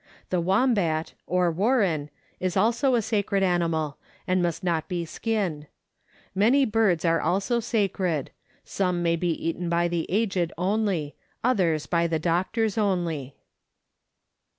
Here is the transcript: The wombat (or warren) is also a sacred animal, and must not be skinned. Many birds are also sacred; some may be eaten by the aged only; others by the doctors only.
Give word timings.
The 0.31 0.41
wombat 0.41 1.13
(or 1.27 1.51
warren) 1.51 2.09
is 2.39 2.57
also 2.57 2.95
a 2.95 3.03
sacred 3.03 3.43
animal, 3.43 3.97
and 4.25 4.41
must 4.41 4.63
not 4.63 4.87
be 4.89 5.05
skinned. 5.05 5.67
Many 6.33 6.65
birds 6.65 7.05
are 7.05 7.21
also 7.21 7.59
sacred; 7.59 8.31
some 8.63 9.03
may 9.03 9.15
be 9.15 9.29
eaten 9.47 9.69
by 9.69 9.87
the 9.87 10.09
aged 10.09 10.51
only; 10.57 11.15
others 11.43 11.85
by 11.85 12.07
the 12.07 12.17
doctors 12.17 12.79
only. 12.79 13.35